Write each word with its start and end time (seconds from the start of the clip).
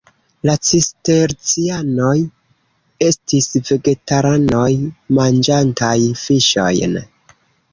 La 0.49 0.53
cistercianoj 0.67 2.15
estis 3.09 3.51
vegetaranoj 3.69 4.71
manĝantaj 5.21 5.95
fiŝojn. 6.25 6.99